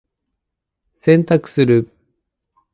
[0.93, 1.91] 洗濯する。